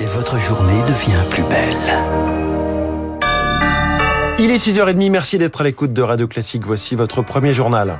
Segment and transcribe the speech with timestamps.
[0.00, 1.76] et votre journée devient plus belle.
[4.38, 6.64] Il est 6h30, merci d'être à l'écoute de Radio Classique.
[6.66, 7.98] Voici votre premier journal.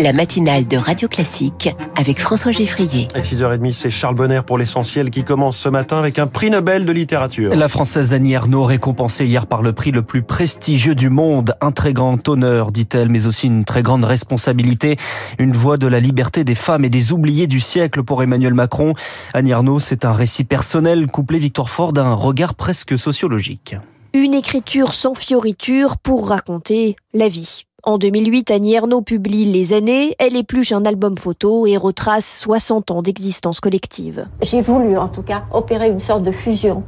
[0.00, 3.08] La matinale de Radio Classique avec François Geffrier.
[3.14, 6.84] À 6h30, c'est Charles Bonner pour l'essentiel qui commence ce matin avec un prix Nobel
[6.84, 7.54] de littérature.
[7.54, 11.54] La Française Annie Ernaux récompensée hier par le prix le plus prestigieux du monde.
[11.60, 14.96] Un très grand honneur, dit-elle, mais aussi une très grande responsabilité.
[15.38, 18.94] Une voix de la liberté des femmes et des oubliés du siècle pour Emmanuel Macron.
[19.32, 23.76] Annie Ernaux, c'est un récit personnel couplé Victor Ford d'un regard presque sociologique.
[24.12, 27.64] Une écriture sans fioriture pour raconter la vie.
[27.86, 32.90] En 2008, Annie Ernaux publie Les années, elle épluche un album photo et retrace 60
[32.90, 34.26] ans d'existence collective.
[34.40, 36.82] J'ai voulu en tout cas opérer une sorte de fusion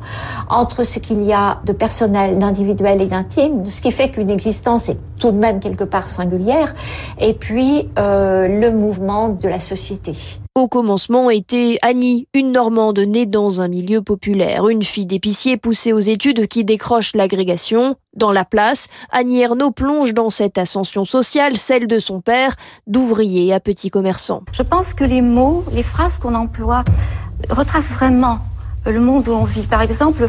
[0.49, 4.89] entre ce qu'il y a de personnel, d'individuel et d'intime, ce qui fait qu'une existence
[4.89, 6.73] est tout de même quelque part singulière,
[7.19, 10.15] et puis euh, le mouvement de la société.
[10.56, 15.93] Au commencement était Annie, une Normande née dans un milieu populaire, une fille d'épicier poussée
[15.93, 17.96] aux études qui décroche l'agrégation.
[18.16, 23.52] Dans la place, Annie Ernaux plonge dans cette ascension sociale, celle de son père, d'ouvrier
[23.52, 24.45] à petit commerçant.
[24.54, 26.87] Je pense que les mots, les phrases qu'on emploie
[27.51, 28.38] retracent vraiment
[28.87, 29.66] le monde où on vit.
[29.66, 30.26] Par exemple,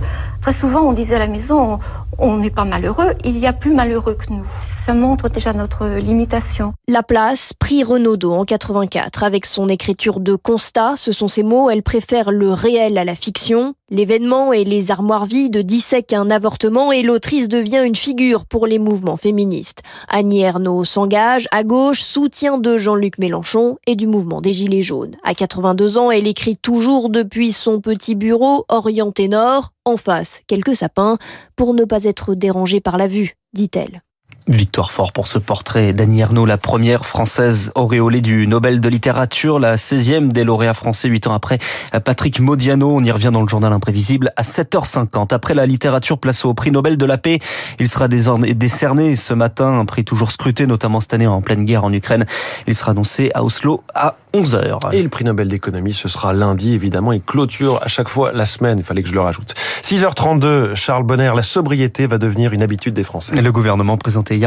[0.47, 1.77] très souvent on disait à la maison,
[2.17, 4.45] on n'est pas malheureux, il y a plus malheureux que nous.
[4.85, 6.73] Ça montre déjà notre limitation.
[6.87, 11.69] La place, prix Renaudot en 84, avec son écriture de constat, ce sont ses mots,
[11.69, 13.73] elle préfère le réel à la fiction.
[13.89, 18.79] L'événement et les armoires vides dissèquent un avortement et l'autrice devient une figure pour les
[18.79, 19.81] mouvements féministes.
[20.09, 25.15] Annie Ernaux s'engage à gauche, soutien de Jean-Luc Mélenchon et du mouvement des Gilets jaunes.
[25.23, 30.75] À 82 ans, elle écrit toujours depuis son petit bureau orienté nord, en face quelques
[30.75, 31.17] sapins,
[31.55, 34.01] pour ne pas être dérangée par la vue, dit-elle.
[34.47, 39.59] Victoire fort pour ce portrait d'Annie Ernaux, la première française auréolée du Nobel de littérature,
[39.59, 41.59] la 16e des lauréats français 8 ans après
[42.05, 42.95] Patrick Modiano.
[42.95, 45.33] On y revient dans le journal imprévisible à 7h50.
[45.33, 47.39] Après la littérature place au prix Nobel de la paix,
[47.77, 51.83] il sera décerné ce matin, un prix toujours scruté, notamment cette année en pleine guerre
[51.83, 52.25] en Ukraine.
[52.67, 54.93] Il sera annoncé à Oslo à 11h.
[54.93, 57.11] Et le prix Nobel d'économie, ce sera lundi, évidemment.
[57.11, 59.55] Il clôture à chaque fois la semaine, il fallait que je le rajoute.
[59.83, 63.35] 6h32, Charles Bonner, la sobriété va devenir une habitude des Français.
[63.35, 63.97] Le gouvernement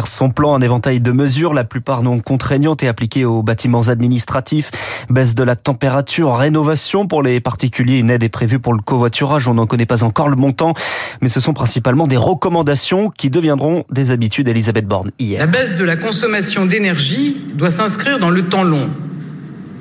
[0.05, 4.71] son plan, un éventail de mesures, la plupart non contraignantes et appliquées aux bâtiments administratifs.
[5.09, 9.49] Baisse de la température, rénovation pour les particuliers, une aide est prévue pour le covoiturage.
[9.49, 10.75] On n'en connaît pas encore le montant,
[11.21, 14.49] mais ce sont principalement des recommandations qui deviendront des habitudes.
[14.49, 15.41] Elisabeth Borne, hier.
[15.41, 18.89] La baisse de la consommation d'énergie doit s'inscrire dans le temps long.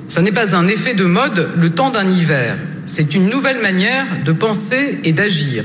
[0.08, 2.56] Ce n'est pas un effet de mode le temps d'un hiver.
[2.84, 5.64] C'est une nouvelle manière de penser et d'agir.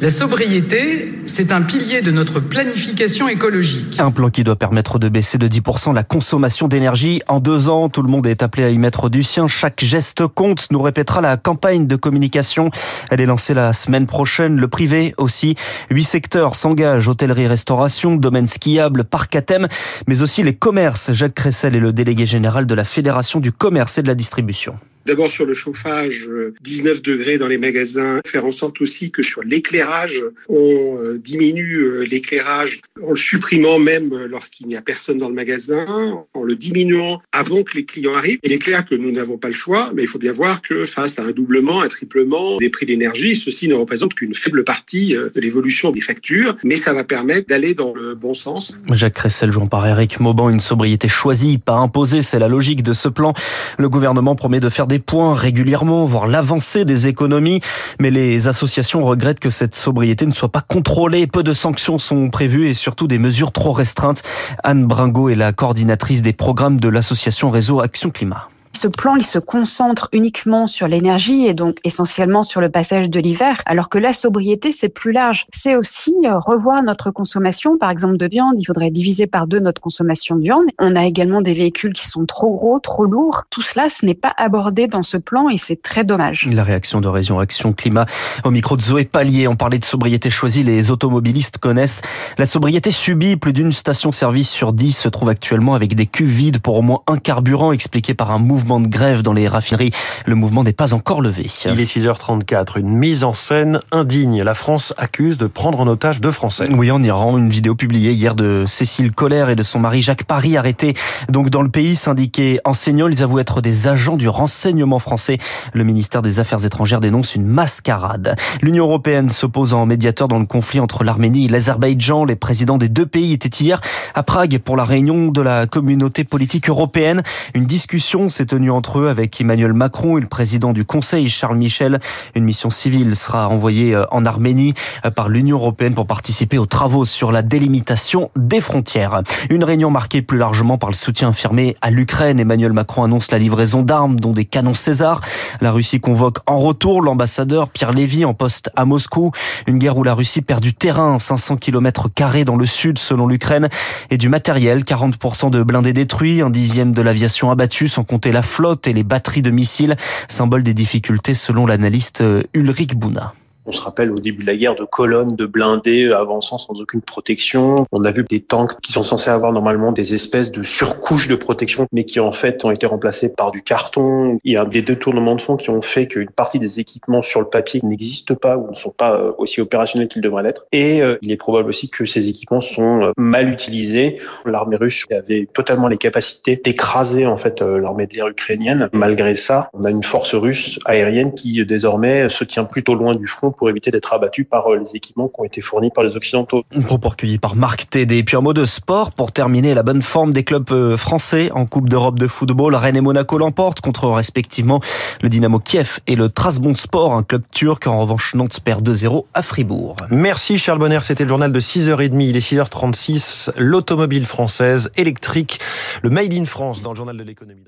[0.00, 4.00] La sobriété, c'est un pilier de notre planification écologique.
[4.00, 7.22] Un plan qui doit permettre de baisser de 10% la consommation d'énergie.
[7.28, 9.46] En deux ans, tout le monde est appelé à y mettre du sien.
[9.46, 12.70] Chaque geste compte, nous répétera la campagne de communication.
[13.10, 14.58] Elle est lancée la semaine prochaine.
[14.58, 15.54] Le privé aussi.
[15.90, 17.06] Huit secteurs s'engagent.
[17.06, 19.68] Hôtellerie, restauration, domaine skiable, parc à thème,
[20.08, 21.12] mais aussi les commerces.
[21.12, 24.74] Jacques Cressel est le délégué général de la Fédération du commerce et de la distribution.
[25.06, 26.28] D'abord sur le chauffage,
[26.62, 31.76] 19 degrés dans les magasins, faire en sorte aussi que sur l'éclairage, on euh, diminue
[31.76, 36.56] euh, l'éclairage en le supprimant même lorsqu'il n'y a personne dans le magasin, en le
[36.56, 38.38] diminuant avant que les clients arrivent.
[38.42, 40.86] Il est clair que nous n'avons pas le choix, mais il faut bien voir que
[40.86, 45.16] face à un doublement, un triplement des prix d'énergie, ceci ne représente qu'une faible partie
[45.16, 48.74] euh, de l'évolution des factures, mais ça va permettre d'aller dans le bon sens.
[48.90, 52.92] Jacques Cressel, jouant par Eric Mauban, une sobriété choisie, pas imposée, c'est la logique de
[52.92, 53.34] ce plan.
[53.78, 57.60] Le gouvernement promet de faire des points régulièrement, voir l'avancée des économies,
[58.00, 61.26] mais les associations regrettent que cette sobriété ne soit pas contrôlée.
[61.26, 64.22] Peu de sanctions sont prévues et surtout des mesures trop restreintes.
[64.62, 68.48] Anne Bringot est la coordinatrice des programmes de l'association Réseau Action Climat.
[68.76, 73.20] Ce plan, il se concentre uniquement sur l'énergie et donc essentiellement sur le passage de
[73.20, 75.46] l'hiver, alors que la sobriété, c'est plus large.
[75.52, 78.56] C'est aussi euh, revoir notre consommation, par exemple de viande.
[78.58, 80.64] Il faudrait diviser par deux notre consommation de viande.
[80.80, 83.44] On a également des véhicules qui sont trop gros, trop lourds.
[83.48, 86.48] Tout cela, ce n'est pas abordé dans ce plan et c'est très dommage.
[86.52, 88.06] La réaction de Région Action Climat
[88.42, 89.46] au micro de Zoé Pallier.
[89.46, 90.64] On parlait de sobriété choisie.
[90.64, 92.02] Les automobilistes connaissent
[92.38, 93.36] la sobriété subie.
[93.36, 97.02] Plus d'une station-service sur dix se trouve actuellement avec des cuves vides pour au moins
[97.06, 99.92] un carburant expliqué par un mouvement de grève dans les raffineries.
[100.26, 101.46] Le mouvement n'est pas encore levé.
[101.66, 102.78] Il est 6h34.
[102.78, 104.42] Une mise en scène indigne.
[104.42, 106.64] La France accuse de prendre en otage deux Français.
[106.72, 110.24] Oui, en Iran, une vidéo publiée hier de Cécile Collère et de son mari Jacques
[110.24, 110.94] Paris arrêtés
[111.28, 113.08] donc dans le pays syndiqué enseignants.
[113.08, 115.38] Ils avouent être des agents du renseignement français.
[115.72, 118.36] Le ministère des Affaires étrangères dénonce une mascarade.
[118.62, 122.24] L'Union européenne s'oppose en médiateur dans le conflit entre l'Arménie et l'Azerbaïdjan.
[122.24, 123.80] Les présidents des deux pays étaient hier
[124.14, 127.22] à Prague pour la réunion de la communauté politique européenne.
[127.54, 131.56] Une discussion s'est tenue entre eux avec Emmanuel Macron et le président du Conseil Charles
[131.56, 131.98] Michel.
[132.36, 134.74] Une mission civile sera envoyée euh, en Arménie
[135.04, 139.22] euh, par l'Union européenne pour participer aux travaux sur la délimitation des frontières.
[139.50, 142.38] Une réunion marquée plus largement par le soutien affirmé à l'Ukraine.
[142.38, 145.20] Emmanuel Macron annonce la livraison d'armes, dont des canons César.
[145.60, 149.32] La Russie convoque en retour l'ambassadeur Pierre Lévy en poste à Moscou.
[149.66, 153.26] Une guerre où la Russie perd du terrain, 500 km carrés dans le sud selon
[153.26, 153.68] l'Ukraine,
[154.10, 158.43] et du matériel, 40% de blindés détruits, un dixième de l'aviation abattue, sans compter la
[158.44, 159.96] flotte et les batteries de missiles,
[160.28, 162.22] symbole des difficultés selon l'analyste
[162.54, 163.34] Ulrich Bouna.
[163.66, 167.00] On se rappelle au début de la guerre de colonnes de blindés avançant sans aucune
[167.00, 167.86] protection.
[167.92, 171.34] On a vu des tanks qui sont censés avoir normalement des espèces de surcouches de
[171.34, 174.38] protection, mais qui en fait ont été remplacés par du carton.
[174.44, 177.40] Il y a des détournements de fonds qui ont fait qu'une partie des équipements sur
[177.40, 180.66] le papier n'existent pas ou ne sont pas euh, aussi opérationnels qu'ils devraient l'être.
[180.72, 184.20] Et euh, il est probable aussi que ces équipements sont euh, mal utilisés.
[184.44, 188.90] L'armée russe avait totalement les capacités d'écraser en fait l'armée de l'air ukrainienne.
[188.92, 193.26] Malgré ça, on a une force russe aérienne qui désormais se tient plutôt loin du
[193.26, 196.16] front pour éviter d'être abattu par euh, les équipements qui ont été fournis par les
[196.16, 196.64] Occidentaux.
[196.86, 198.22] Propos recueilli par Marc Tédé.
[198.22, 201.66] Puis un mot de sport pour terminer la bonne forme des clubs euh, français en
[201.66, 202.74] Coupe d'Europe de football.
[202.74, 204.80] Rennes et Monaco l'emportent contre respectivement
[205.22, 206.30] le Dynamo Kiev et le
[206.74, 207.86] Sport, un club turc.
[207.86, 209.96] En revanche, Nantes perd 2-0 à Fribourg.
[210.10, 212.20] Merci Charles Bonner, c'était le journal de 6h30.
[212.20, 213.50] Il est 6h36.
[213.56, 215.58] L'automobile française électrique,
[216.02, 217.64] le Made in France dans le journal de l'économie.